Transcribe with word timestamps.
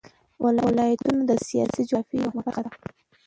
ولایتونه 0.43 1.21
د 1.25 1.31
سیاسي 1.47 1.81
جغرافیه 1.89 2.19
یوه 2.21 2.35
مهمه 2.35 2.41
برخه 2.57 2.61
ده. 2.65 2.71